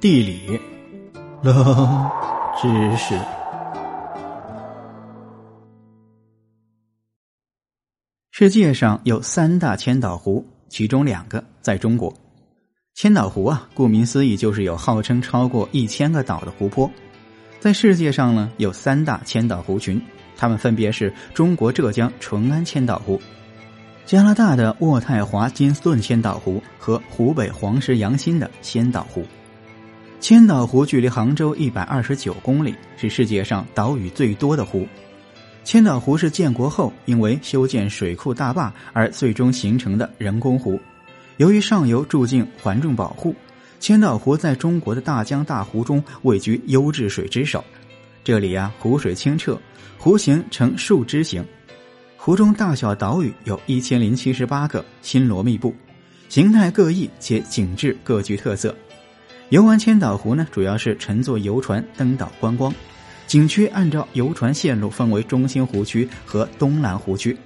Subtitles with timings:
[0.00, 0.58] 地理，
[1.42, 2.10] 冷
[2.58, 3.14] 知识。
[8.30, 12.10] 世界上有三大千岛湖，其中两个在中国。
[12.94, 16.90] 千岛湖啊，顾名思义就是有号称超过一千个岛的湖泊。
[17.58, 20.00] 在世界上呢，有三大千岛湖群，
[20.34, 23.20] 它们分别是中国浙江淳安千岛湖。
[24.06, 29.22] 加拿大的渥太华金斯顿千岛湖和湖北黄石阳新的仙岛湖，
[30.20, 34.86] 千岛湖距离杭州一百二十九公里，是世界上岛屿最多的湖。
[35.64, 40.78] 千岛湖是建国后因为修建水库大坝而最终形成的人工湖。
[41.38, 43.34] 由于上游筑境环境保护，
[43.80, 47.64] 千岛湖在中国的大江大湖中位居优质水之首。
[48.22, 49.58] 这里啊，湖水清澈，
[49.96, 51.42] 湖形呈树枝形。
[52.18, 55.74] 湖中大小岛屿有一千零七十八个，星罗密布，
[56.28, 58.76] 形态各异且景致各具特色。
[59.50, 62.72] 游玩千岛湖呢，主要是乘坐游船登岛观光。
[63.26, 67.36] 景区按照游船线路分为中心湖区和东南湖区。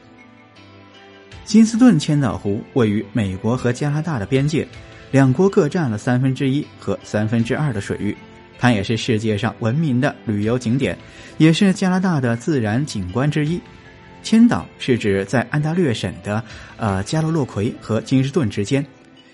[1.44, 4.68] 金斯顿千岛湖位于美国和加拿大的边界，
[5.10, 8.14] 两国各占了三分之一和三分之二的水域。
[8.58, 10.96] 它也是世界上闻名的旅游景点，
[11.38, 13.58] 也是加拿大的自然景观之一。
[14.22, 16.44] 千岛是指在安大略省的
[16.76, 18.84] 呃加罗洛魁和金士顿之间，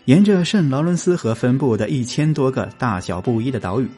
[0.06, 3.89] 沿着圣劳伦斯河分布的一千多个大小不一的岛屿。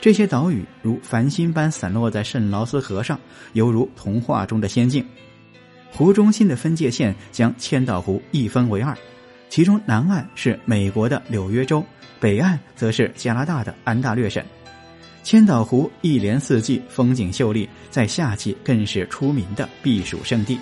[0.00, 3.18] 这些岛屿如繁星般散落在圣劳斯河上，
[3.54, 5.04] 犹如童话中的仙境。
[5.90, 8.96] 湖中心的分界线将千岛湖一分为二，
[9.48, 11.84] 其中南岸是美国的纽约州，
[12.20, 14.44] 北岸则是加拿大的安大略省。
[15.24, 20.58] 千岛湖一年四季风景秀丽，在夏季更是出名的避暑胜地。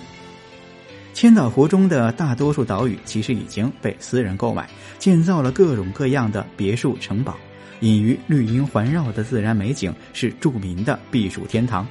[1.17, 7.35] 千岛湖中的大多数岛屿其实已经被私人购买，建造了各种各样的别墅城堡，
[7.79, 11.87] 隐于绿荫环绕的自然美景是著名的避暑天堂。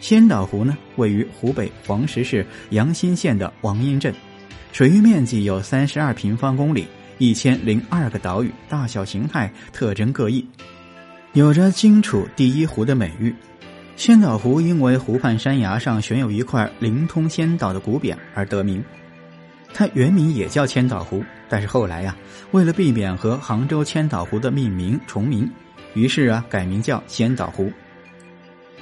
[0.00, 4.14] 仙岛湖呢，位于湖北黄石市阳新县的王英镇，
[4.72, 6.86] 水域面积有三十二平方公里，
[7.18, 10.42] 一千零二个岛屿，大小形态特征各异。
[11.34, 13.34] 有着“荆楚第一湖”的美誉，
[13.98, 18.82] 仙岛湖因为湖畔山崖上悬有一块灵通仙岛的古匾而得名。
[19.74, 22.16] 它原名也叫千岛湖，但是后来呀，
[22.52, 25.50] 为了避免和杭州千岛湖的命名重名，
[25.94, 27.72] 于是啊改名叫仙岛湖。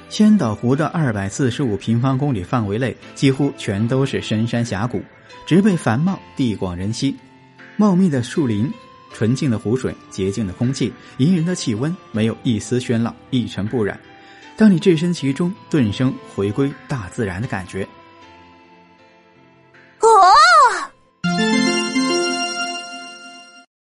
[0.07, 5.01] 仙岛湖的二百四十五平方公里范围内，几乎全都是深山峡谷，
[5.47, 7.15] 植被繁茂，地广人稀，
[7.75, 8.71] 茂密的树林。
[9.13, 13.99] 纯净的湖水，洁净的空气，宜人的气温，没有一丝喧闹，一尘不染。
[14.57, 17.87] 当你置身其中，顿生回归大自然的感觉。